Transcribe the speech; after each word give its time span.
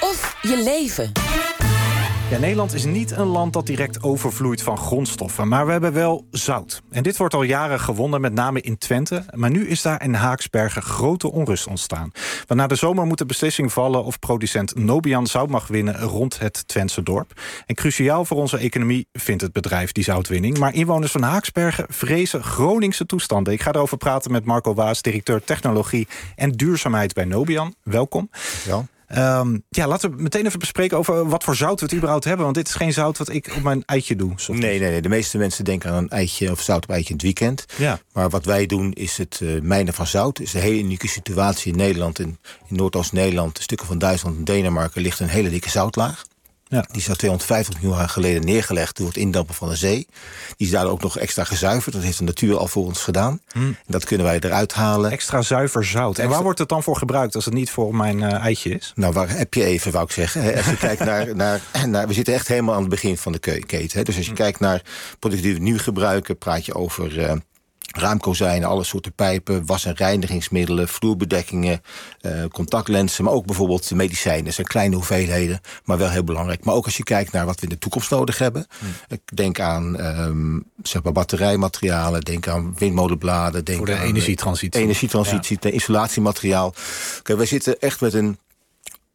of 0.00 0.36
je 0.42 0.62
leven. 0.62 1.12
Ja, 2.30 2.38
Nederland 2.38 2.74
is 2.74 2.84
niet 2.84 3.10
een 3.10 3.26
land 3.26 3.52
dat 3.52 3.66
direct 3.66 4.02
overvloeit 4.02 4.62
van 4.62 4.78
grondstoffen, 4.78 5.48
maar 5.48 5.66
we 5.66 5.72
hebben 5.72 5.92
wel 5.92 6.26
zout. 6.30 6.82
En 6.90 7.02
dit 7.02 7.16
wordt 7.16 7.34
al 7.34 7.42
jaren 7.42 7.80
gewonnen, 7.80 8.20
met 8.20 8.32
name 8.32 8.60
in 8.60 8.78
Twente. 8.78 9.24
Maar 9.34 9.50
nu 9.50 9.68
is 9.68 9.82
daar 9.82 10.02
in 10.02 10.14
Haaksbergen 10.14 10.82
grote 10.82 11.32
onrust 11.32 11.66
ontstaan. 11.66 12.10
Want 12.46 12.60
na 12.60 12.66
de 12.66 12.74
zomer 12.74 13.06
moet 13.06 13.18
de 13.18 13.26
beslissing 13.26 13.72
vallen 13.72 14.04
of 14.04 14.18
producent 14.18 14.74
Nobian 14.74 15.26
zout 15.26 15.48
mag 15.48 15.66
winnen 15.66 16.00
rond 16.00 16.38
het 16.38 16.68
Twentse 16.68 17.02
dorp. 17.02 17.40
En 17.66 17.74
cruciaal 17.74 18.24
voor 18.24 18.36
onze 18.36 18.58
economie 18.58 19.08
vindt 19.12 19.42
het 19.42 19.52
bedrijf 19.52 19.92
die 19.92 20.04
zoutwinning. 20.04 20.58
Maar 20.58 20.74
inwoners 20.74 21.12
van 21.12 21.22
Haaksbergen 21.22 21.86
vrezen 21.88 22.42
Groningse 22.42 23.06
toestanden. 23.06 23.52
Ik 23.52 23.62
ga 23.62 23.72
erover 23.72 23.96
praten 23.96 24.32
met 24.32 24.44
Marco 24.44 24.74
Waas, 24.74 25.02
directeur 25.02 25.44
technologie 25.44 26.08
en 26.36 26.50
duurzaamheid 26.50 27.12
bij 27.12 27.24
Nobian. 27.24 27.74
Welkom. 27.82 28.30
Ja. 28.66 28.84
Um, 29.16 29.62
ja, 29.68 29.86
laten 29.86 30.10
we 30.10 30.22
meteen 30.22 30.46
even 30.46 30.58
bespreken 30.58 30.98
over 30.98 31.28
wat 31.28 31.44
voor 31.44 31.56
zout 31.56 31.80
we 31.80 31.86
het 31.86 31.94
überhaupt 31.94 32.24
hebben. 32.24 32.44
Want 32.44 32.56
dit 32.56 32.68
is 32.68 32.74
geen 32.74 32.92
zout 32.92 33.18
wat 33.18 33.28
ik 33.28 33.52
op 33.56 33.62
mijn 33.62 33.82
eitje 33.84 34.16
doe. 34.16 34.32
Nee, 34.46 34.78
nee, 34.80 34.90
nee. 34.90 35.02
De 35.02 35.08
meeste 35.08 35.38
mensen 35.38 35.64
denken 35.64 35.90
aan 35.90 35.96
een 35.96 36.08
eitje 36.08 36.50
of 36.50 36.60
zout 36.60 36.82
op 36.82 36.90
eitje 36.90 37.08
in 37.08 37.14
het 37.14 37.22
weekend. 37.22 37.64
Ja. 37.76 38.00
Maar 38.12 38.30
wat 38.30 38.44
wij 38.44 38.66
doen 38.66 38.92
is 38.92 39.18
het 39.18 39.40
uh, 39.42 39.60
mijnen 39.60 39.94
van 39.94 40.06
zout. 40.06 40.38
Het 40.38 40.46
is 40.46 40.54
een 40.54 40.60
hele 40.60 40.82
unieke 40.82 41.08
situatie 41.08 41.72
in 41.72 41.78
Nederland. 41.78 42.18
In, 42.18 42.38
in 42.68 42.76
Noordoost-Nederland, 42.76 43.58
stukken 43.62 43.86
van 43.86 43.98
Duitsland 43.98 44.36
en 44.36 44.44
Denemarken... 44.44 45.02
ligt 45.02 45.20
een 45.20 45.28
hele 45.28 45.50
dikke 45.50 45.70
zoutlaag. 45.70 46.24
Ja. 46.68 46.84
Die 46.92 47.00
is 47.00 47.08
al 47.08 47.14
250 47.14 47.74
miljoen 47.74 47.98
jaar 47.98 48.08
geleden 48.08 48.44
neergelegd 48.44 48.96
door 48.96 49.06
het 49.06 49.16
indampen 49.16 49.54
van 49.54 49.68
de 49.68 49.76
zee. 49.76 50.06
Die 50.56 50.66
is 50.66 50.70
daar 50.72 50.86
ook 50.86 51.02
nog 51.02 51.18
extra 51.18 51.44
gezuiverd. 51.44 51.94
Dat 51.94 52.04
heeft 52.04 52.18
de 52.18 52.24
natuur 52.24 52.58
al 52.58 52.66
voor 52.68 52.84
ons 52.84 53.02
gedaan. 53.02 53.40
En 53.52 53.76
dat 53.86 54.04
kunnen 54.04 54.26
wij 54.26 54.38
eruit 54.40 54.72
halen. 54.72 55.10
Extra 55.10 55.42
zuiver 55.42 55.84
zout. 55.84 56.04
En 56.04 56.08
Extra- 56.14 56.28
waar 56.34 56.42
wordt 56.42 56.58
het 56.58 56.68
dan 56.68 56.82
voor 56.82 56.96
gebruikt 56.96 57.34
als 57.34 57.44
het 57.44 57.54
niet 57.54 57.70
voor 57.70 57.94
mijn 57.94 58.22
eh, 58.22 58.32
eitje 58.44 58.70
is? 58.70 58.92
Nou, 58.94 59.12
waar 59.12 59.28
heb 59.36 59.54
je 59.54 59.64
even, 59.64 59.92
wou 59.92 60.04
ik 60.04 60.10
zeggen. 60.12 60.42
hè? 60.42 60.56
Als 60.56 60.66
je 60.66 60.76
kijkt 60.86 61.04
naar, 61.04 61.36
naar, 61.36 61.60
naar... 61.86 62.06
We 62.08 62.12
zitten 62.14 62.34
echt 62.34 62.48
helemaal 62.48 62.74
aan 62.74 62.80
het 62.80 62.90
begin 62.90 63.16
van 63.18 63.32
de 63.32 63.38
ke- 63.38 63.58
keten. 63.66 63.98
Hè? 63.98 64.04
Dus 64.04 64.16
als 64.16 64.26
je 64.26 64.32
kijkt 64.32 64.60
naar 64.60 64.82
producten 65.18 65.46
die 65.48 65.56
we 65.58 65.62
nu 65.64 65.78
gebruiken... 65.78 66.38
praat 66.38 66.66
je 66.66 66.74
over 66.74 67.22
eh, 67.24 67.32
raamkozijnen, 67.98 68.68
alle 68.68 68.84
soorten 68.84 69.12
pijpen... 69.12 69.66
was- 69.66 69.84
en 69.84 69.94
reinigingsmiddelen, 69.94 70.88
vloerbedekkingen... 70.88 71.82
eh, 72.20 72.44
contactlenzen, 72.52 73.24
maar 73.24 73.32
ook 73.32 73.46
bijvoorbeeld 73.46 73.90
medicijnen. 73.90 74.44
Dat 74.44 74.54
zijn 74.54 74.66
kleine 74.66 74.94
hoeveelheden, 74.94 75.60
maar 75.84 75.98
wel 75.98 76.10
heel 76.10 76.24
belangrijk. 76.24 76.64
Maar 76.64 76.74
ook 76.74 76.84
als 76.84 76.96
je 76.96 77.02
kijkt 77.02 77.32
naar 77.32 77.46
wat 77.46 77.56
we 77.60 77.62
in 77.62 77.68
de 77.68 77.78
toekomst 77.78 78.10
nodig 78.10 78.38
hebben. 78.38 78.66
Ik 79.08 79.36
denk 79.36 79.60
aan 79.60 79.96
ehm, 79.96 80.58
zeg 80.82 81.02
maar 81.02 81.12
batterijmaterialen, 81.12 82.20
denk 82.20 82.48
aan 82.48 82.74
windmolenbladen... 82.78 83.64
Denk 83.64 83.78
Voor 83.78 83.86
de 83.86 83.94
aan, 83.94 84.02
eh, 84.02 84.08
energietransitie. 84.08 84.80
Energietransitie, 84.80 85.56
de 85.60 85.72
isolatiemateriaal. 85.72 86.74
Kijk, 87.22 87.38
wij 87.38 87.46
zitten 87.46 87.78
echt 87.78 88.00
met 88.00 88.14
een 88.14 88.38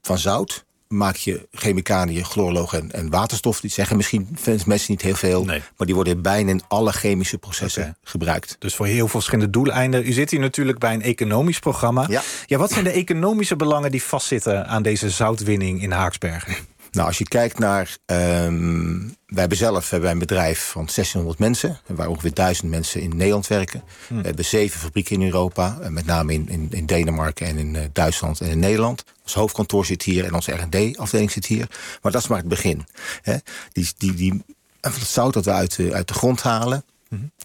van 0.02 0.18
zout 0.18 0.66
maak 0.98 1.16
je 1.16 1.48
chemicaliën, 1.52 2.26
chloorloog 2.26 2.74
en, 2.74 2.92
en 2.92 3.10
waterstof. 3.10 3.62
Die 3.62 3.70
zeggen 3.70 3.98
misschien 3.98 4.38
mensen 4.66 4.92
niet 4.92 5.02
heel 5.02 5.16
veel, 5.16 5.46
Nee. 5.46 5.62
maar 5.78 5.88
die 5.88 5.96
worden 5.96 6.22
bijna 6.22 6.50
in 6.50 6.62
alle 6.68 6.92
chemische 6.92 7.38
processen 7.38 7.98
gebruikt. 8.04 8.56
Dus 8.60 8.76
voor 8.76 8.86
heel 8.86 8.96
veel 8.98 9.08
verschillende 9.08 9.52
doeleinden. 9.52 10.08
U 10.08 10.12
zit 10.12 10.32
hier 10.32 10.40
natuurlijk 10.40 10.80
bij 10.80 10.94
een 10.94 11.02
economisch 11.02 11.60
programma. 11.60 12.06
Ja. 12.10 12.22
ja, 12.46 12.58
wat 12.58 12.72
zijn 12.72 12.84
de 12.84 12.92
economische 12.92 13.56
belangen 13.56 13.92
die 13.92 14.04
vastzitten 14.04 14.68
aan 14.68 14.84
deze 14.84 15.10
zoutwinning 15.10 15.82
in 15.82 15.92
Haaksbergen? 15.92 16.56
Nou, 16.94 17.08
als 17.08 17.18
je 17.18 17.28
kijkt 17.28 17.60
naar. 17.60 17.98
ehm, 18.06 18.98
wij 19.26 19.42
hebben 19.42 19.58
zelf 19.58 19.90
hebben 19.90 20.02
wij 20.02 20.12
een 20.12 20.28
bedrijf 20.28 20.70
van 20.70 20.86
1600 20.86 21.40
mensen, 21.40 21.80
waar 21.88 22.08
ongeveer 22.08 22.34
1000 22.34 22.70
mensen 22.70 23.02
in 23.02 23.18
Nederland 23.18 23.48
werken. 23.48 23.84
We 24.08 24.22
hebben 24.22 24.46
zeven 24.46 24.80
fabrieken 24.80 25.16
in 25.16 25.26
Europa, 25.26 25.78
eh, 25.82 25.90
met 25.90 26.06
name 26.06 26.34
in, 26.34 26.50
in, 26.50 26.68
in 26.72 26.86
Denemarken 26.86 27.48
en 27.48 27.58
in 27.58 27.76
eh, 27.76 27.84
Duitsland 27.94 28.42
en 28.42 28.50
in 28.50 28.60
Nederland. 28.60 29.04
Ons 29.24 29.34
hoofdkantoor 29.34 29.86
zit 29.86 30.04
hier 30.04 30.26
en 30.26 30.34
onze 30.34 30.52
RD-afdeling 30.52 31.32
zit 31.32 31.46
hier. 31.46 31.68
Maar 32.02 32.12
dat 32.12 32.22
is 32.22 32.28
maar 32.28 32.38
het 32.38 32.48
begin. 32.48 32.86
Hè. 33.22 33.36
Die, 33.72 33.88
die, 33.98 34.14
die, 34.14 34.44
het 34.82 34.96
zout 34.96 35.34
dat 35.34 35.46
we 35.46 35.52
uit 35.52 35.76
de, 35.76 35.94
uit 35.94 36.08
de 36.08 36.14
grond 36.14 36.42
halen. 36.42 36.84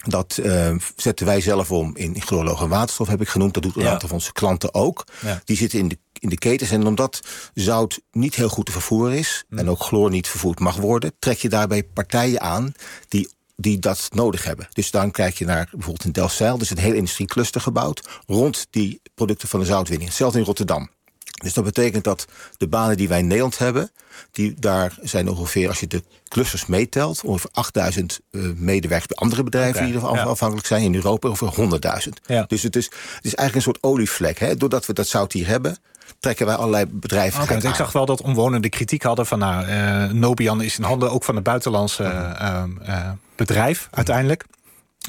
Dat 0.06 0.38
eh, 0.38 0.74
zetten 0.96 1.26
wij 1.26 1.40
zelf 1.40 1.70
om 1.70 1.96
in, 1.96 2.22
en 2.30 2.68
waterstof, 2.68 3.08
heb 3.08 3.20
ik 3.20 3.28
genoemd. 3.28 3.54
Dat 3.54 3.62
doet 3.62 3.76
een 3.76 3.82
Ja. 3.82 3.90
aantal 3.92 4.08
van 4.08 4.16
onze 4.16 4.32
klanten 4.32 4.74
ook. 4.74 5.04
Ja. 5.22 5.42
Die 5.44 5.56
zitten 5.56 5.78
in 5.78 5.88
de, 5.88 5.98
in 6.18 6.28
de 6.28 6.38
ketens. 6.38 6.70
En 6.70 6.86
omdat 6.86 7.20
zout 7.54 8.00
niet 8.10 8.34
heel 8.34 8.48
goed 8.48 8.66
te 8.66 8.72
vervoeren 8.72 9.18
is... 9.18 9.44
en 9.50 9.70
ook 9.70 9.82
chloor 9.82 10.10
niet 10.10 10.28
vervoerd 10.28 10.58
mag 10.60 10.76
worden... 10.76 11.12
trek 11.18 11.38
je 11.38 11.48
daarbij 11.48 11.82
partijen 11.82 12.40
aan 12.40 12.72
die, 13.08 13.28
die 13.56 13.78
dat 13.78 14.08
nodig 14.14 14.44
hebben. 14.44 14.68
Dus 14.72 14.90
dan 14.90 15.10
kijk 15.10 15.34
je 15.38 15.44
naar 15.44 15.68
bijvoorbeeld 15.70 16.04
in 16.04 16.12
Delfzijl... 16.12 16.54
er 16.54 16.60
is 16.62 16.70
een 16.70 16.78
heel 16.78 16.92
industriecluster 16.94 17.60
gebouwd... 17.60 18.08
rond 18.26 18.66
die 18.70 19.00
producten 19.14 19.48
van 19.48 19.60
de 19.60 19.66
zoutwinning. 19.66 20.08
Hetzelfde 20.08 20.38
in 20.38 20.44
Rotterdam. 20.44 20.90
Dus 21.38 21.52
dat 21.52 21.64
betekent 21.64 22.04
dat 22.04 22.26
de 22.56 22.68
banen 22.68 22.96
die 22.96 23.08
wij 23.08 23.18
in 23.18 23.26
Nederland 23.26 23.58
hebben... 23.58 23.90
Die, 24.32 24.54
daar 24.58 24.98
zijn 25.02 25.28
ongeveer, 25.28 25.68
als 25.68 25.80
je 25.80 25.86
de 25.86 26.02
clusters 26.28 26.66
meetelt... 26.66 27.22
ongeveer 27.24 27.50
8000 27.52 28.20
eh, 28.30 28.42
medewerkers 28.56 29.06
bij 29.06 29.16
andere 29.16 29.42
bedrijven... 29.42 29.84
Die 29.84 29.94
ervan 29.94 30.14
ja. 30.14 30.22
afhankelijk 30.22 30.66
zijn. 30.66 30.82
In 30.82 30.94
Europa 30.94 31.28
ongeveer 31.28 31.80
100.000. 32.02 32.08
Ja. 32.26 32.44
Dus 32.48 32.62
het 32.62 32.76
is, 32.76 32.84
het 32.84 33.24
is 33.24 33.34
eigenlijk 33.34 33.54
een 33.54 33.72
soort 33.72 33.82
olievlek. 33.82 34.38
Hè? 34.38 34.56
Doordat 34.56 34.86
we 34.86 34.92
dat 34.92 35.08
zout 35.08 35.32
hier 35.32 35.46
hebben... 35.46 35.76
trekken 36.20 36.46
wij 36.46 36.54
allerlei 36.54 36.86
bedrijven 36.86 37.46
want 37.46 37.64
ik 37.64 37.74
zag 37.74 37.92
wel 37.92 38.06
dat 38.06 38.22
omwonenden 38.22 38.70
kritiek 38.70 39.02
hadden 39.02 39.26
van... 39.26 39.38
nou, 39.38 39.66
eh, 39.66 40.10
Nobian 40.10 40.62
is 40.62 40.78
in 40.78 40.84
handen 40.84 41.10
ook 41.10 41.24
van 41.24 41.36
een 41.36 41.42
buitenlandse 41.42 42.04
eh, 42.04 42.64
eh, 42.82 43.10
bedrijf 43.36 43.88
uiteindelijk. 43.90 44.44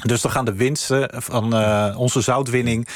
Dus 0.02 0.20
dan 0.20 0.30
gaan 0.30 0.44
de 0.44 0.54
winsten 0.54 1.10
van 1.22 1.54
onze 1.96 2.20
zoutwinning 2.20 2.88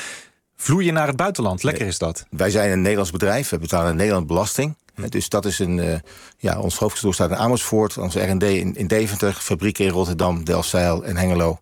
vloeien 0.64 0.94
naar 0.94 1.06
het 1.06 1.16
buitenland. 1.16 1.62
Lekker 1.62 1.86
is 1.86 1.98
dat. 1.98 2.26
Wij 2.30 2.50
zijn 2.50 2.70
een 2.70 2.80
Nederlands 2.80 3.10
bedrijf, 3.10 3.48
we 3.48 3.58
betalen 3.58 3.91
een 3.91 3.97
Nederland 3.97 4.26
belasting. 4.26 4.76
Hm. 4.94 5.08
Dus 5.08 5.28
dat 5.28 5.44
is 5.44 5.58
een. 5.58 5.78
eh, 5.78 5.98
ja, 6.38 6.58
ons 6.60 6.78
hoofdkantoor 6.78 7.14
staat 7.14 7.30
in 7.30 7.36
Amersfoort, 7.36 7.98
onze 7.98 8.20
RD 8.22 8.42
in, 8.42 8.75
in 8.76 8.86
Deventer, 8.86 9.32
fabrieken 9.32 9.84
in 9.84 9.91
Rotterdam, 9.91 10.44
Delfzijl 10.44 11.04
en 11.04 11.16
Hengelo. 11.16 11.60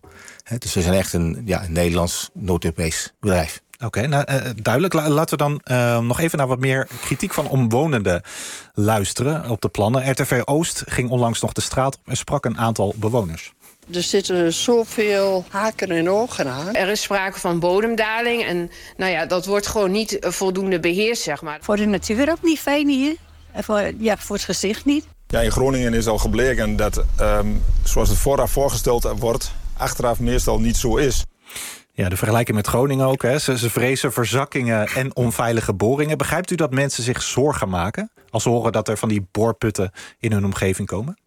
Dus 0.57 0.73
we 0.73 0.81
zijn 0.81 0.93
echt 0.93 1.13
een, 1.13 1.41
ja, 1.45 1.63
een 1.63 1.71
Nederlands, 1.71 2.29
Noord-Europees 2.33 3.13
bedrijf. 3.19 3.61
Oké, 3.85 4.07
nou, 4.07 4.23
eh, 4.23 4.49
duidelijk. 4.61 4.93
La- 4.93 5.09
laten 5.09 5.37
we 5.37 5.43
dan 5.43 5.59
eh, 5.63 5.99
nog 5.99 6.19
even 6.19 6.37
naar 6.37 6.47
wat 6.47 6.59
meer 6.59 6.87
kritiek 7.01 7.33
van 7.33 7.47
omwonenden 7.47 8.21
luisteren 8.73 9.49
op 9.49 9.61
de 9.61 9.67
plannen. 9.69 10.11
RTV 10.11 10.41
Oost 10.45 10.83
ging 10.85 11.09
onlangs 11.09 11.41
nog 11.41 11.53
de 11.53 11.61
straat 11.61 11.95
op 11.95 12.01
en 12.05 12.17
sprak 12.17 12.45
een 12.45 12.57
aantal 12.57 12.93
bewoners. 12.97 13.53
Er 13.91 14.03
zitten 14.03 14.53
zoveel 14.53 15.45
haken 15.49 15.91
en 15.91 16.09
ogen 16.09 16.47
aan. 16.47 16.75
Er 16.75 16.89
is 16.89 17.01
sprake 17.01 17.39
van 17.39 17.59
bodemdaling 17.59 18.43
en 18.43 18.71
nou 18.97 19.11
ja, 19.11 19.25
dat 19.25 19.45
wordt 19.45 19.67
gewoon 19.67 19.91
niet 19.91 20.17
voldoende 20.19 20.79
beheerst, 20.79 21.21
zeg 21.21 21.41
maar. 21.41 21.57
Voor 21.61 21.75
de 21.75 21.85
natuur 21.85 22.31
ook 22.31 22.41
niet 22.41 22.59
fijn 22.59 22.87
hier. 22.87 23.15
En 23.51 23.63
voor, 23.63 23.91
ja, 23.97 24.17
voor 24.17 24.35
het 24.35 24.45
gezicht 24.45 24.85
niet. 24.85 25.05
Ja, 25.27 25.41
in 25.41 25.51
Groningen 25.51 25.93
is 25.93 26.07
al 26.07 26.17
gebleken 26.17 26.75
dat, 26.75 27.03
ehm, 27.17 27.47
zoals 27.83 28.09
het 28.09 28.17
vooraf 28.17 28.51
voorgesteld 28.51 29.13
wordt, 29.17 29.51
achteraf 29.77 30.19
meestal 30.19 30.59
niet 30.59 30.77
zo 30.77 30.97
is. 30.97 31.23
Ja, 31.95 32.09
de 32.09 32.17
vergelijking 32.17 32.57
met 32.57 32.67
Groningen 32.67 33.05
ook. 33.05 33.21
Hè. 33.21 33.39
Ze, 33.39 33.57
ze 33.57 33.69
vrezen 33.69 34.13
verzakkingen 34.13 34.87
en 34.87 35.15
onveilige 35.15 35.73
boringen. 35.73 36.17
Begrijpt 36.17 36.51
u 36.51 36.55
dat 36.55 36.71
mensen 36.71 37.03
zich 37.03 37.21
zorgen 37.21 37.69
maken 37.69 38.11
als 38.29 38.43
ze 38.43 38.49
horen 38.49 38.71
dat 38.71 38.87
er 38.87 38.97
van 38.97 39.09
die 39.09 39.27
boorputten 39.31 39.91
in 40.19 40.31
hun 40.31 40.45
omgeving 40.45 40.87
komen? 40.87 41.17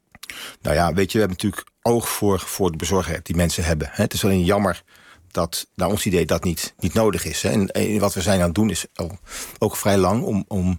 Nou 0.60 0.76
ja, 0.76 0.92
weet 0.92 1.12
je, 1.12 1.18
we 1.18 1.24
hebben 1.24 1.36
natuurlijk 1.42 1.70
oog 1.82 2.08
voor, 2.08 2.40
voor 2.40 2.70
de 2.70 2.76
bezorgdheid 2.76 3.26
die 3.26 3.36
mensen 3.36 3.64
hebben. 3.64 3.88
Het 3.90 4.12
is 4.12 4.24
alleen 4.24 4.44
jammer 4.44 4.82
dat, 5.30 5.66
naar 5.74 5.88
ons 5.88 6.06
idee, 6.06 6.26
dat 6.26 6.44
niet, 6.44 6.74
niet 6.78 6.94
nodig 6.94 7.24
is. 7.24 7.44
En, 7.44 7.98
wat 7.98 8.14
we 8.14 8.20
zijn 8.20 8.40
aan 8.40 8.46
het 8.46 8.54
doen 8.54 8.70
is 8.70 8.86
ook 9.58 9.76
vrij 9.76 9.96
lang 9.96 10.22
om, 10.22 10.44
om 10.48 10.78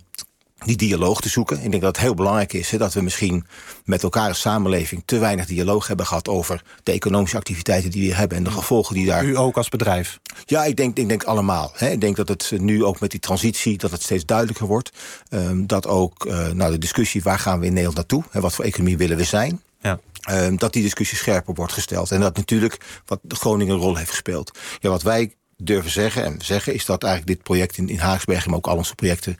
die 0.65 0.75
dialoog 0.75 1.21
te 1.21 1.29
zoeken. 1.29 1.63
Ik 1.63 1.71
denk 1.71 1.81
dat 1.83 1.95
het 1.95 2.05
heel 2.05 2.13
belangrijk 2.13 2.53
is 2.53 2.71
hè, 2.71 2.77
dat 2.77 2.93
we 2.93 3.01
misschien 3.01 3.45
met 3.85 4.03
elkaar 4.03 4.27
als 4.27 4.39
samenleving 4.39 5.03
te 5.05 5.17
weinig 5.17 5.45
dialoog 5.45 5.87
hebben 5.87 6.05
gehad 6.05 6.27
over 6.27 6.63
de 6.83 6.91
economische 6.91 7.37
activiteiten 7.37 7.91
die 7.91 8.09
we 8.09 8.15
hebben 8.15 8.37
en 8.37 8.43
de 8.43 8.51
gevolgen 8.51 8.95
die 8.95 9.05
daar. 9.05 9.25
U 9.25 9.37
ook 9.37 9.57
als 9.57 9.69
bedrijf? 9.69 10.19
Ja, 10.45 10.63
ik 10.63 10.75
denk, 10.75 10.97
ik 10.97 11.07
denk 11.07 11.23
allemaal. 11.23 11.71
Hè. 11.75 11.89
Ik 11.89 12.01
denk 12.01 12.15
dat 12.15 12.27
het 12.27 12.51
nu 12.57 12.83
ook 12.83 12.99
met 12.99 13.11
die 13.11 13.19
transitie 13.19 13.77
dat 13.77 13.91
het 13.91 14.03
steeds 14.03 14.25
duidelijker 14.25 14.67
wordt. 14.67 14.91
Ehm, 15.29 15.65
dat 15.65 15.87
ook 15.87 16.25
eh, 16.25 16.49
nou, 16.49 16.71
de 16.71 16.77
discussie 16.77 17.23
waar 17.23 17.39
gaan 17.39 17.59
we 17.59 17.65
in 17.65 17.71
Nederland 17.71 17.97
naartoe? 17.97 18.23
Hè, 18.31 18.39
wat 18.39 18.53
voor 18.53 18.65
economie 18.65 18.97
willen 18.97 19.17
we 19.17 19.23
zijn? 19.23 19.61
Ja. 19.81 19.99
Ehm, 20.21 20.55
dat 20.55 20.73
die 20.73 20.83
discussie 20.83 21.17
scherper 21.17 21.53
wordt 21.53 21.73
gesteld. 21.73 22.11
En 22.11 22.19
dat 22.19 22.35
natuurlijk 22.35 22.77
wat 23.05 23.19
de 23.21 23.35
Groningen 23.35 23.73
een 23.73 23.81
rol 23.81 23.95
heeft 23.95 24.09
gespeeld. 24.09 24.57
Ja, 24.79 24.89
wat 24.89 25.03
wij 25.03 25.35
durven 25.57 25.91
zeggen 25.91 26.23
en 26.23 26.35
zeggen 26.41 26.73
is 26.73 26.85
dat 26.85 27.03
eigenlijk 27.03 27.33
dit 27.33 27.43
project 27.43 27.77
in, 27.77 27.89
in 27.89 27.99
Haagsbergen, 27.99 28.49
maar 28.49 28.57
ook 28.57 28.67
al 28.67 28.77
onze 28.77 28.95
projecten, 28.95 29.37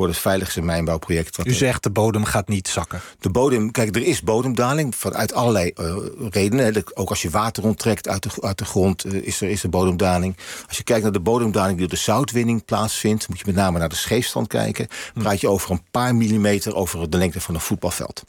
wordt 0.00 0.14
het 0.14 0.22
veiligste 0.22 0.62
mijnbouwproject. 0.62 1.36
Wat 1.36 1.46
U 1.46 1.52
zegt 1.52 1.82
de 1.82 1.90
bodem 1.90 2.24
gaat 2.24 2.48
niet 2.48 2.68
zakken. 2.68 3.00
de 3.18 3.30
bodem, 3.30 3.70
kijk, 3.70 3.96
er 3.96 4.02
is 4.02 4.22
bodemdaling 4.22 4.94
vanuit 4.94 5.34
allerlei 5.34 5.70
eh, 5.70 5.96
redenen. 6.30 6.84
Ook 6.94 7.08
als 7.08 7.22
je 7.22 7.30
water 7.30 7.64
onttrekt 7.64 8.08
uit 8.08 8.22
de, 8.22 8.30
uit 8.40 8.58
de 8.58 8.64
grond, 8.64 9.04
eh, 9.04 9.12
is, 9.12 9.40
er, 9.40 9.48
is 9.48 9.62
er 9.62 9.68
bodemdaling. 9.68 10.36
Als 10.68 10.76
je 10.76 10.82
kijkt 10.82 11.02
naar 11.02 11.12
de 11.12 11.20
bodemdaling 11.20 11.78
die 11.78 11.88
door 11.88 11.96
de 11.96 12.02
zoutwinning 12.02 12.64
plaatsvindt, 12.64 13.28
moet 13.28 13.38
je 13.38 13.44
met 13.46 13.54
name 13.54 13.78
naar 13.78 13.88
de 13.88 13.94
scheefstand 13.94 14.46
kijken. 14.46 14.88
Praat 15.14 15.40
je 15.40 15.48
over 15.48 15.70
een 15.70 15.82
paar 15.90 16.14
millimeter 16.14 16.74
over 16.74 17.10
de 17.10 17.16
lengte 17.16 17.40
van 17.40 17.54
een 17.54 17.60
voetbalveld. 17.60 18.22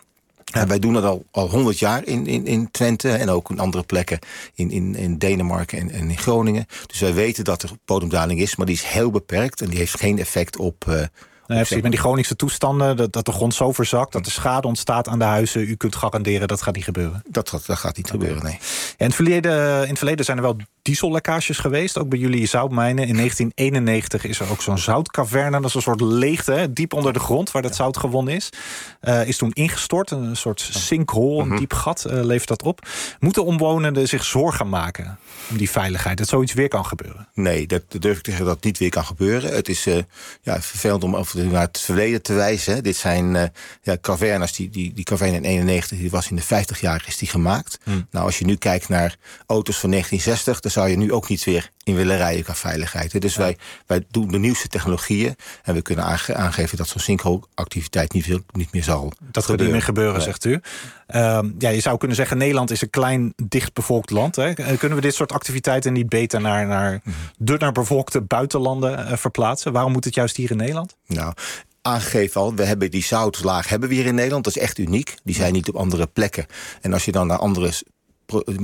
Wij 0.51 0.79
doen 0.79 0.93
dat 0.93 1.03
al, 1.03 1.25
al 1.31 1.49
100 1.49 1.79
jaar 1.79 2.05
in, 2.05 2.27
in, 2.27 2.45
in 2.45 2.71
Twente 2.71 3.11
en 3.11 3.29
ook 3.29 3.49
in 3.49 3.59
andere 3.59 3.83
plekken 3.83 4.19
in, 4.53 4.71
in, 4.71 4.95
in 4.95 5.17
Denemarken 5.17 5.79
en, 5.79 5.91
en 5.91 6.09
in 6.09 6.17
Groningen. 6.17 6.65
Dus 6.85 6.99
wij 6.99 7.13
weten 7.13 7.43
dat 7.43 7.63
er 7.63 7.69
bodemdaling 7.85 8.39
is, 8.39 8.55
maar 8.55 8.65
die 8.65 8.75
is 8.75 8.83
heel 8.83 9.11
beperkt 9.11 9.61
en 9.61 9.69
die 9.69 9.77
heeft 9.77 9.99
geen 9.99 10.19
effect 10.19 10.57
op, 10.57 10.87
eh, 10.87 11.03
Nee, 11.51 11.59
precies. 11.63 11.81
Met 11.83 11.91
die 11.91 11.99
Groningse 11.99 12.35
toestanden, 12.35 12.97
dat, 12.97 13.13
dat 13.13 13.25
de 13.25 13.31
grond 13.31 13.53
zo 13.53 13.71
verzakt... 13.71 14.11
dat 14.11 14.25
er 14.25 14.31
schade 14.31 14.67
ontstaat 14.67 15.07
aan 15.07 15.19
de 15.19 15.25
huizen. 15.25 15.61
U 15.61 15.75
kunt 15.75 15.95
garanderen 15.95 16.47
dat 16.47 16.61
gaat 16.61 16.75
niet 16.75 16.83
gebeuren. 16.83 17.23
Dat, 17.27 17.49
gaat- 17.49 17.65
dat 17.65 17.77
gaat 17.77 17.97
niet 17.97 18.09
gebeuren, 18.09 18.43
nee. 18.43 18.57
In 18.97 19.05
het, 19.05 19.15
verleden, 19.15 19.81
in 19.83 19.89
het 19.89 19.97
verleden 19.97 20.25
zijn 20.25 20.37
er 20.37 20.43
wel 20.43 20.55
diesellekkages 20.81 21.57
geweest. 21.57 21.97
Ook 21.97 22.09
bij 22.09 22.19
jullie 22.19 22.45
zoutmijnen. 22.47 23.07
In 23.07 23.15
1991 23.15 24.25
is 24.25 24.39
er 24.39 24.51
ook 24.51 24.61
zo'n 24.61 24.77
zoutkaverne. 24.77 25.57
Dat 25.61 25.69
is 25.69 25.73
een 25.75 25.81
soort 25.81 26.01
leegte, 26.01 26.51
hè, 26.51 26.73
diep 26.73 26.93
onder 26.93 27.13
de 27.13 27.19
grond... 27.19 27.51
waar 27.51 27.61
dat 27.61 27.75
zout 27.75 27.97
gewonnen 27.97 28.33
is. 28.33 28.49
Eh, 28.99 29.27
is 29.27 29.37
toen 29.37 29.51
ingestort. 29.53 30.11
Een 30.11 30.35
soort 30.35 30.59
sinkhole, 30.71 31.43
een 31.43 31.55
diep 31.57 31.73
gat 31.73 32.05
eh, 32.05 32.23
levert 32.23 32.47
dat 32.47 32.63
op. 32.63 32.87
Moeten 33.19 33.45
omwonenden 33.45 34.07
zich 34.07 34.23
zorgen 34.23 34.69
maken 34.69 35.17
om 35.49 35.57
die 35.57 35.69
veiligheid? 35.69 36.17
Dat 36.17 36.27
zoiets 36.27 36.53
weer 36.53 36.67
kan 36.67 36.85
gebeuren? 36.85 37.27
Nee, 37.33 37.67
dat 37.67 37.81
durf 37.99 38.17
ik 38.17 38.23
te 38.23 38.29
zeggen 38.29 38.45
dat 38.47 38.55
het 38.55 38.65
niet 38.65 38.77
weer 38.77 38.89
kan 38.89 39.05
gebeuren. 39.05 39.53
Het 39.53 39.69
is 39.69 39.85
eh, 39.87 39.97
ja, 40.41 40.61
vervelend 40.61 41.03
om 41.03 41.15
over 41.15 41.35
naar 41.49 41.67
het 41.67 41.79
verleden 41.79 42.21
te 42.21 42.33
wijzen. 42.33 42.83
Dit 42.83 42.95
zijn 42.95 43.35
eh 43.35 43.47
ja, 43.81 43.97
cavernas. 44.01 44.53
Die, 44.53 44.69
die, 44.69 44.93
die 44.93 45.03
caverne 45.03 45.35
in 45.35 45.43
91 45.43 45.97
die 45.97 46.09
was 46.09 46.29
in 46.29 46.35
de 46.35 46.41
50 46.41 46.79
jaar 46.81 47.03
is 47.07 47.17
die 47.17 47.27
gemaakt. 47.27 47.79
Nou, 48.11 48.25
als 48.25 48.39
je 48.39 48.45
nu 48.45 48.55
kijkt 48.55 48.89
naar 48.89 49.17
auto's 49.45 49.79
van 49.79 49.89
1960... 49.89 50.59
dan 50.59 50.71
zou 50.71 50.89
je 50.89 50.97
nu 50.97 51.11
ook 51.11 51.29
niet 51.29 51.43
weer 51.43 51.71
in 51.83 51.95
willen 51.95 52.17
rijden 52.17 52.43
qua 52.43 52.55
veiligheid. 52.55 53.21
Dus 53.21 53.35
wij, 53.35 53.57
wij 53.85 54.05
doen 54.11 54.27
de 54.27 54.37
nieuwste 54.39 54.67
technologieën... 54.67 55.35
en 55.63 55.73
we 55.73 55.81
kunnen 55.81 56.05
aange- 56.05 56.35
aangeven 56.35 56.77
dat 56.77 56.87
zo'n 56.87 57.01
sinkhole-activiteit 57.01 58.13
niet, 58.13 58.27
niet 58.51 58.73
meer 58.73 58.83
zal 58.83 59.11
Dat 59.31 59.45
gaat 59.45 59.59
niet 59.59 59.69
meer 59.71 59.81
gebeuren, 59.81 60.13
Nee. 60.15 60.23
zegt 60.23 60.45
u. 60.45 60.61
Ehm, 61.07 61.49
ja, 61.59 61.69
je 61.69 61.79
zou 61.79 61.97
kunnen 61.97 62.17
zeggen, 62.17 62.37
Nederland 62.37 62.71
is 62.71 62.81
een 62.81 62.89
klein, 62.89 63.33
dichtbevolkt 63.43 64.09
land. 64.09 64.35
Hè. 64.35 64.53
Eh, 64.53 64.77
Kunnen 64.77 64.97
we 64.97 65.03
dit 65.03 65.15
soort 65.15 65.31
activiteiten 65.31 65.93
niet 65.93 66.09
beter 66.09 66.41
naar, 66.41 66.67
naar 66.67 67.01
dunner 67.37 67.71
bevolkte 67.71 68.21
buitenlanden 68.21 69.07
eh, 69.07 69.17
verplaatsen? 69.17 69.71
Waarom 69.71 69.91
moet 69.91 70.05
het 70.05 70.15
juist 70.15 70.35
hier 70.35 70.51
in 70.51 70.57
Nederland? 70.57 70.95
Nou, 71.07 71.33
aangegeven 71.81 72.41
al, 72.41 72.55
we 72.55 72.63
hebben 72.65 72.91
die 72.91 73.03
zoutlaag 73.03 73.69
hebben 73.69 73.89
we 73.89 73.95
hier 73.95 74.05
in 74.05 74.15
Nederland. 74.15 74.43
Dat 74.43 74.55
is 74.55 74.61
echt 74.61 74.77
uniek. 74.77 75.15
Die 75.23 75.35
zijn 75.35 75.53
niet 75.53 75.69
op 75.69 75.75
andere 75.75 76.07
plekken. 76.07 76.45
En 76.81 76.93
als 76.93 77.05
je 77.05 77.11
dan 77.11 77.27
naar 77.27 77.37
andere, 77.37 77.71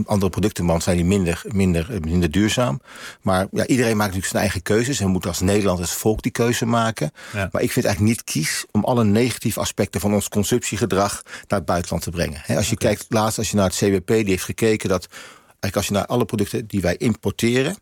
andere 0.05 0.29
producten 0.31 0.65
mandt, 0.65 0.83
zijn 0.83 0.95
die 0.95 1.05
minder, 1.05 1.41
minder, 1.47 1.93
eh, 1.93 1.99
minder 1.99 2.31
duurzaam. 2.31 2.81
Maar 3.21 3.47
ja, 3.51 3.65
iedereen 3.65 3.97
maakt 3.97 4.13
natuurlijk 4.13 4.31
zijn 4.31 4.41
eigen 4.43 4.61
keuzes. 4.61 4.99
En 4.99 5.05
we 5.05 5.11
moeten 5.11 5.29
als 5.29 5.39
Nederland, 5.39 5.79
als 5.79 5.93
volk 5.93 6.21
die 6.21 6.31
keuze 6.31 6.65
maken. 6.65 7.11
Ja. 7.33 7.49
Maar 7.51 7.61
ik 7.61 7.71
vind 7.71 7.85
het 7.85 7.85
eigenlijk 7.85 8.15
niet 8.15 8.23
kies 8.23 8.65
om 8.71 8.83
alle 8.83 9.03
negatieve 9.03 9.59
aspecten 9.59 10.01
van 10.01 10.13
ons 10.13 10.29
consumptiegedrag 10.29 11.23
naar 11.23 11.59
het 11.59 11.65
buitenland 11.65 12.03
te 12.03 12.09
brengen. 12.09 12.41
Als 12.47 12.69
je 12.69 12.77
kijkt, 12.77 13.05
laatst 13.09 13.37
als 13.37 13.49
je 13.49 13.55
naar 13.55 13.65
het 13.65 13.75
CWP, 13.75 14.07
die 14.07 14.25
heeft 14.25 14.43
gekeken 14.43 14.89
dat 14.89 15.07
eigenlijk 15.59 15.75
als 15.75 15.87
je 15.87 15.93
naar 15.93 16.05
alle 16.05 16.25
producten 16.25 16.67
die 16.67 16.81
wij 16.81 16.97
importeren, 16.97 17.77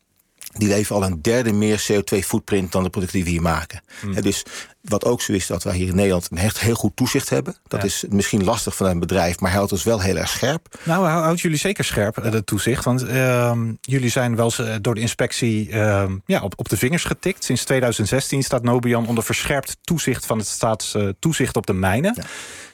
die 0.58 0.68
leveren 0.68 1.02
al 1.02 1.08
een 1.08 1.22
derde 1.22 1.52
meer 1.52 1.86
CO2-footprint 1.92 2.72
dan 2.72 2.84
de 2.84 2.90
producten 2.90 3.18
die 3.18 3.26
we 3.26 3.32
hier 3.32 3.42
maken. 3.42 3.82
Hmm. 4.00 4.14
Hè, 4.14 4.22
dus 4.22 4.44
wat 4.88 5.06
ook 5.06 5.22
zo 5.22 5.32
is 5.32 5.48
dat 5.48 5.64
wij 5.64 5.76
hier 5.76 5.88
in 5.88 5.96
Nederland 5.96 6.28
een 6.32 6.38
echt 6.38 6.60
heel 6.60 6.76
goed 6.76 6.96
toezicht 6.96 7.30
hebben. 7.30 7.56
Dat 7.68 7.80
Ja. 7.82 7.86
is 7.88 8.04
misschien 8.10 8.44
lastig 8.44 8.76
vanuit 8.76 8.94
een 8.94 9.00
bedrijf, 9.00 9.40
maar 9.40 9.52
houdt 9.52 9.72
ons 9.72 9.84
wel 9.84 10.02
heel 10.02 10.16
erg 10.16 10.30
scherp. 10.30 10.80
Nou, 10.84 11.06
hou- 11.06 11.24
houdt 11.24 11.42
jullie 11.42 11.58
zeker 11.58 11.84
scherp, 11.84 12.18
eh, 12.18 12.32
de 12.32 12.44
toezicht. 12.44 12.84
Want 12.84 13.04
ehm, 13.06 13.74
jullie 13.82 14.10
zijn 14.10 14.36
wel 14.36 14.46
eens 14.46 14.60
eh, 14.60 14.76
door 14.82 14.96
de 14.96 15.02
inspectie 15.02 15.70
ehm, 15.72 16.16
ja, 16.26 16.42
op, 16.42 16.54
op 16.58 16.70
de 16.70 16.78
vingers 16.78 17.04
getikt. 17.04 17.44
Sinds 17.44 17.64
2016 17.64 18.44
staat 18.44 18.64
Nobian 18.64 19.08
onder 19.08 19.24
verscherpt 19.24 19.78
toezicht 19.82 20.26
van 20.26 20.38
het 20.38 20.48
staatstoezicht 20.48 21.56
op 21.56 21.66
de 21.66 21.74
mijnen. 21.74 22.14
Ja. 22.18 22.24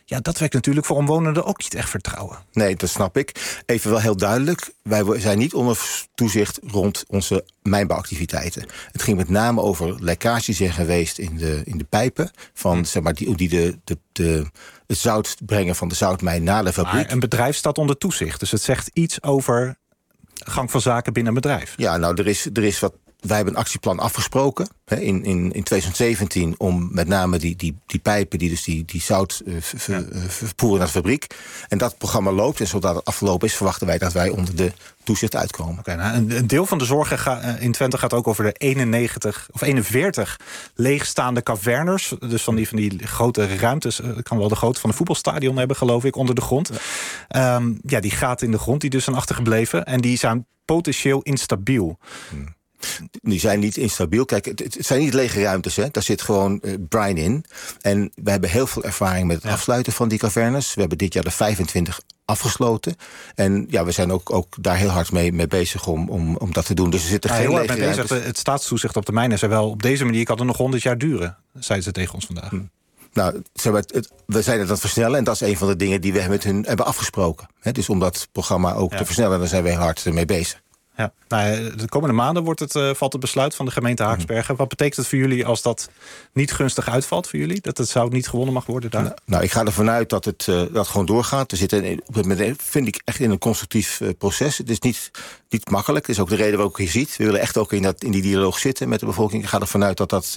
Ja. 0.05 0.19
dat 0.19 0.37
wekt 0.37 0.53
natuurlijk 0.53 0.85
voor 0.85 0.97
omwonenden 0.97 1.45
ook 1.45 1.57
niet 1.61 1.73
echt 1.73 1.89
vertrouwen. 1.89 2.37
Nee, 2.53 2.75
dat 2.75 2.89
snap 2.89 3.17
ik. 3.17 3.61
Even 3.65 3.89
wel 3.91 3.99
heel 3.99 4.17
duidelijk. 4.17 4.71
Wij 4.83 5.03
zijn 5.19 5.37
niet 5.37 5.53
onder 5.53 5.79
toezicht 6.15 6.59
rond 6.67 7.03
onze 7.07 7.45
mijnbouwactiviteiten. 7.61 8.65
Het 8.91 9.01
ging 9.01 9.17
met 9.17 9.29
name 9.29 9.61
over 9.61 10.03
lekkages 10.03 10.57
zijn 10.57 10.71
geweest 10.73 11.17
in 11.17 11.37
de, 11.37 11.61
in 11.65 11.77
de 11.77 11.83
pijpen. 12.01 12.31
Van, 12.53 12.85
zeg 12.85 13.03
maar, 13.03 13.13
die, 13.13 13.35
die 13.35 13.49
de, 13.49 13.79
de, 13.83 13.97
de, 14.11 14.45
het 14.87 14.97
zout 14.97 15.37
brengen 15.45 15.75
van 15.75 15.87
de 15.87 15.95
zoutmijn 15.95 16.43
naar 16.43 16.63
de 16.63 16.73
fabriek. 16.73 17.03
Maar 17.03 17.11
een 17.11 17.19
bedrijf 17.19 17.55
staat 17.55 17.77
onder 17.77 17.97
toezicht. 17.97 18.39
Dus 18.39 18.51
het 18.51 18.61
zegt 18.61 18.89
iets 18.93 19.23
over 19.23 19.75
gang 20.33 20.71
van 20.71 20.81
zaken 20.81 21.13
binnen 21.13 21.35
een 21.35 21.41
bedrijf. 21.41 21.73
Ja, 21.77 21.97
nou, 21.97 22.15
er 22.15 22.27
is, 22.27 22.45
er 22.53 22.63
is 22.63 22.79
wat. 22.79 22.93
Wij 23.21 23.35
hebben 23.35 23.53
een 23.53 23.59
actieplan 23.59 23.99
afgesproken 23.99 24.67
hè, 24.85 24.95
in, 24.95 25.23
in, 25.23 25.51
in 25.51 25.63
2017 25.63 26.55
om 26.57 26.89
met 26.91 27.07
name 27.07 27.37
die, 27.39 27.55
die, 27.55 27.77
die 27.85 27.99
pijpen 27.99 28.39
die 28.39 28.49
dus 28.49 28.63
die, 28.63 28.85
die 28.85 29.01
zout 29.01 29.41
ver- 29.59 30.07
vervoeren 30.27 30.77
naar 30.77 30.87
de 30.87 30.93
fabriek. 30.93 31.35
En 31.67 31.77
dat 31.77 31.97
programma 31.97 32.31
loopt. 32.31 32.59
En 32.59 32.67
zodra 32.67 32.95
het 32.95 33.05
afgelopen 33.05 33.47
is, 33.47 33.55
verwachten 33.55 33.87
wij 33.87 33.97
dat 33.97 34.13
wij 34.13 34.29
onder 34.29 34.55
de 34.55 34.71
toezicht 35.03 35.35
uitkomen. 35.35 35.79
Oké, 35.79 35.95
nou, 35.95 36.15
een, 36.15 36.47
deel 36.47 36.65
van 36.65 36.77
de 36.77 36.85
zorgen 36.85 37.19
ga- 37.19 37.39
eh, 37.41 37.61
in 37.63 37.71
Twente 37.71 37.97
gaat 37.97 38.13
ook 38.13 38.27
over 38.27 38.43
de 38.43 38.51
91 38.51 39.47
of 39.51 39.61
41 39.61 40.39
leegstaande 40.75 41.43
cavernes. 41.43 42.13
Dus 42.19 42.43
van 42.43 42.55
die, 42.55 42.67
van 42.67 42.77
die 42.77 43.07
grote 43.07 43.55
ruimtes. 43.57 43.97
Het 43.97 44.23
kan 44.23 44.37
wel 44.37 44.47
de 44.47 44.55
grootte 44.55 44.79
van 44.79 44.89
een 44.89 44.95
voetbalstadion 44.95 45.57
hebben, 45.57 45.77
geloof 45.77 46.03
ik, 46.05 46.15
onder 46.15 46.35
de 46.35 46.41
grond. 46.41 46.69
Ja, 47.27 47.61
ja 47.81 47.99
die 47.99 48.11
gaten 48.11 48.45
in 48.45 48.51
de 48.51 48.59
grond 48.59 48.81
die 48.81 48.89
dus 48.89 49.03
zijn 49.03 49.15
achtergebleven. 49.15 49.85
En 49.85 50.01
die 50.01 50.17
zijn 50.17 50.45
potentieel 50.65 51.21
instabiel. 51.21 51.97
Die 53.21 53.39
zijn 53.39 53.59
niet 53.59 53.77
instabiel. 53.77 54.25
Kijk, 54.25 54.45
het, 54.45 54.59
het 54.59 54.77
zijn 54.79 54.99
niet 54.99 55.13
lege 55.13 55.41
ruimtes. 55.41 55.75
Hè. 55.75 55.87
Daar 55.91 56.03
zit 56.03 56.21
gewoon 56.21 56.59
eh, 56.61 56.73
brine 56.89 57.19
in. 57.21 57.45
En 57.81 58.11
we 58.15 58.31
hebben 58.31 58.49
heel 58.49 58.67
veel 58.67 58.83
ervaring 58.83 59.27
met 59.27 59.43
het 59.43 59.51
afsluiten 59.51 59.93
van 59.93 60.07
die 60.07 60.19
cavernes. 60.19 60.73
We 60.73 60.79
hebben 60.79 60.97
dit 60.97 61.13
jaar 61.13 61.23
de 61.23 61.31
25 61.31 61.99
afgesloten. 62.25 62.95
En 63.35 63.65
ja, 63.69 63.85
we 63.85 63.91
zijn 63.91 64.11
ook, 64.11 64.33
ook 64.33 64.55
daar 64.61 64.77
heel 64.77 64.89
hard 64.89 65.11
mee, 65.11 65.31
mee 65.33 65.47
bezig 65.47 65.87
om, 65.87 66.09
om, 66.09 66.35
om 66.37 66.53
dat 66.53 66.65
te 66.65 66.73
doen. 66.73 66.89
Dus 66.89 67.01
er 67.03 67.09
zitten 67.09 67.29
Ja, 67.29 67.35
geen 67.35 67.53
lege 67.53 67.75
ruimtes. 67.75 68.23
het, 68.23 68.37
staatstoezicht 68.37 68.95
op 68.95 69.05
de 69.05 69.11
mijnen 69.11 69.39
zei 69.39 69.51
wel... 69.51 69.69
op 69.69 69.81
deze 69.81 70.05
manier 70.05 70.25
kan 70.25 70.37
het 70.37 70.45
nog 70.45 70.57
100 70.57 70.83
jaar 70.83 70.97
duren, 70.97 71.37
zeiden 71.53 71.83
ze 71.87 71.91
tegen 71.93 72.13
ons 72.13 72.25
vandaag. 72.25 72.51
Nou, 73.13 73.41
maar, 73.63 73.83
het, 73.87 74.09
we 74.25 74.41
zijn 74.41 74.57
het 74.59 74.65
aan 74.67 74.71
het 74.73 74.79
versnellen. 74.81 75.17
En 75.17 75.23
dat 75.23 75.33
is 75.33 75.41
een 75.41 75.57
van 75.57 75.67
de 75.67 75.75
dingen 75.75 76.01
die 76.01 76.13
we 76.13 76.25
met 76.29 76.43
hun 76.43 76.63
hebben 76.67 76.85
afgesproken. 76.85 77.47
Dus 77.71 77.89
om 77.89 77.99
dat 77.99 78.27
programma 78.31 78.73
ook 78.73 78.91
Ja. 78.91 78.97
te 78.97 79.05
versnellen, 79.05 79.39
daar 79.39 79.47
zijn 79.47 79.63
wij 79.63 79.73
hard 79.73 80.05
mee 80.05 80.25
bezig. 80.25 80.61
Ja. 80.97 81.13
Nou, 81.27 81.75
de 81.75 81.89
komende 81.89 82.15
maanden 82.15 82.43
wordt 82.43 82.59
het, 82.59 82.75
eh, 82.75 82.93
valt 82.93 83.11
het 83.11 83.21
besluit 83.21 83.55
van 83.55 83.65
de 83.65 83.71
gemeente 83.71 84.03
Haaksbergen. 84.03 84.55
Wat 84.55 84.67
betekent 84.67 84.95
het 84.95 85.07
voor 85.07 85.17
jullie 85.17 85.45
als 85.45 85.61
dat 85.61 85.89
niet 86.33 86.51
gunstig 86.51 86.89
uitvalt 86.89 87.27
voor 87.27 87.39
jullie? 87.39 87.61
Dat 87.61 87.77
het 87.77 87.87
zout 87.87 88.11
niet 88.11 88.27
gewonnen 88.27 88.53
mag 88.53 88.65
worden 88.65 88.91
daar? 88.91 89.13
Nou, 89.25 89.43
ik 89.43 89.51
ga 89.51 89.65
ervan 89.65 89.89
uit 89.89 90.09
dat 90.09 90.25
het, 90.25 90.47
eh, 90.47 90.55
dat 90.55 90.73
het 90.73 90.87
gewoon 90.87 91.05
doorgaat. 91.05 91.51
We 91.51 91.57
zitten 91.57 91.99
op 92.05 92.13
dit 92.13 92.25
moment, 92.25 92.61
vind 92.63 92.87
ik, 92.87 93.01
echt 93.05 93.19
in 93.19 93.31
een 93.31 93.37
constructief 93.37 94.01
eh, 94.01 94.09
proces. 94.17 94.57
Het 94.57 94.69
is 94.69 94.79
niet, 94.79 95.11
niet 95.49 95.69
makkelijk. 95.69 96.05
Dat 96.05 96.15
is 96.15 96.21
ook 96.21 96.29
de 96.29 96.35
reden 96.35 96.53
waarom 96.53 96.69
ik 96.71 96.77
hier 96.77 96.89
ziet. 96.89 97.17
We 97.17 97.23
willen 97.23 97.39
echt 97.41 97.57
ook 97.57 97.73
in, 97.73 97.81
dat, 97.81 98.03
in 98.03 98.11
die 98.11 98.21
dialoog 98.21 98.59
zitten 98.59 98.89
met 98.89 98.99
de 98.99 99.05
bevolking. 99.05 99.43
Ik 99.43 99.49
ga 99.49 99.59
ervan 99.59 99.83
uit 99.83 99.97
dat 99.97 100.09
dat, 100.09 100.33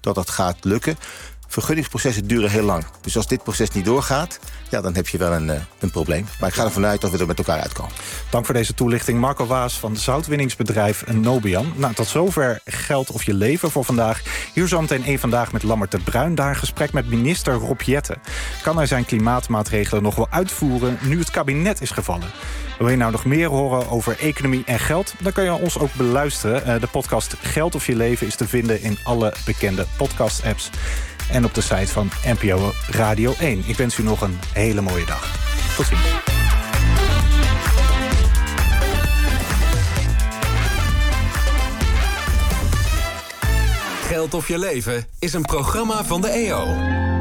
dat, 0.00 0.14
dat 0.14 0.30
gaat 0.30 0.64
lukken. 0.64 0.98
Vergunningsprocessen 1.48 2.26
duren 2.26 2.50
heel 2.50 2.62
lang. 2.62 2.84
Dus 3.00 3.16
als 3.16 3.26
dit 3.26 3.42
proces 3.42 3.70
niet 3.70 3.84
doorgaat, 3.84 4.38
ja, 4.68 4.80
dan 4.80 4.94
heb 4.94 5.08
je 5.08 5.18
wel 5.18 5.32
een, 5.32 5.50
eh, 5.50 5.60
een 5.78 5.90
probleem. 5.90 6.26
Maar 6.40 6.48
ik 6.48 6.54
ga 6.54 6.64
ervan 6.64 6.86
uit 6.86 7.00
dat 7.00 7.10
we 7.10 7.18
er 7.18 7.26
met 7.26 7.38
elkaar 7.38 7.60
uitkomen. 7.60 7.92
Dank 8.30 8.44
voor 8.44 8.54
deze 8.54 8.74
toelichting. 8.74 9.20
Marco 9.20 9.46
Waas 9.46 9.78
van 9.78 9.92
het 9.92 10.00
zoutwinningsbedrijf 10.00 11.06
Nobian. 11.06 11.72
Nou, 11.76 11.94
tot 11.94 12.06
zover 12.06 12.60
geld 12.64 13.10
of 13.10 13.22
je 13.24 13.34
leven 13.34 13.70
voor 13.70 13.84
vandaag. 13.84 14.22
Hier 14.54 14.68
zometeen 14.68 15.04
één 15.04 15.18
vandaag 15.18 15.52
met 15.52 15.62
Lammert 15.62 15.90
de 15.90 15.98
Bruin. 15.98 16.34
Daar 16.34 16.56
gesprek 16.56 16.92
met 16.92 17.08
minister 17.08 17.54
Rob 17.54 17.80
Jetten. 17.80 18.20
Kan 18.62 18.76
hij 18.76 18.86
zijn 18.86 19.04
klimaatmaatregelen 19.04 20.02
nog 20.02 20.14
wel 20.14 20.28
uitvoeren 20.30 20.98
nu 21.02 21.18
het 21.18 21.30
kabinet 21.30 21.80
is 21.80 21.90
gevallen? 21.90 22.28
Wil 22.78 22.88
je 22.88 22.96
nou 22.96 23.12
nog 23.12 23.24
meer 23.24 23.48
horen 23.48 23.88
over 23.90 24.18
economie 24.18 24.62
en 24.66 24.78
geld? 24.78 25.14
Dan 25.20 25.32
kan 25.32 25.44
je 25.44 25.52
ons 25.52 25.78
ook 25.78 25.94
beluisteren. 25.94 26.64
Eh, 26.64 26.80
De 26.80 26.86
podcast 26.86 27.34
Geld 27.40 27.74
of 27.74 27.86
je 27.86 27.96
leven 27.96 28.26
is 28.26 28.36
te 28.36 28.48
vinden 28.48 28.82
in 28.82 28.98
alle 29.04 29.34
bekende 29.44 29.86
podcast-apps. 29.96 30.70
En 31.30 31.44
op 31.44 31.54
de 31.54 31.60
site 31.60 31.86
van 31.86 32.10
NPO 32.24 32.72
Radio 32.90 33.34
1. 33.38 33.62
Ik 33.66 33.76
wens 33.76 33.98
u 33.98 34.02
nog 34.02 34.20
een 34.20 34.38
hele 34.52 34.80
mooie 34.80 35.06
dag. 35.06 35.36
Tot 35.76 35.86
ziens. 35.86 36.00
Geld 44.06 44.34
of 44.34 44.48
je 44.48 44.58
leven 44.58 45.06
is 45.18 45.32
een 45.32 45.42
programma 45.42 46.04
van 46.04 46.20
de 46.20 46.28
EO. 46.28 47.17